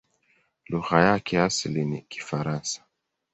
Lugha 0.69 1.01
yake 1.03 1.35
ya 1.35 1.43
asili 1.45 1.85
ni 1.85 2.01
Kifaransa. 2.01 2.83